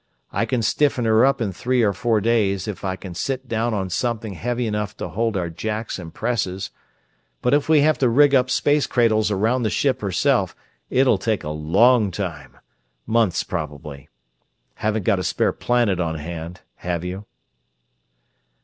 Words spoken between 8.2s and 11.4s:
up space cradles around the ship herself it'll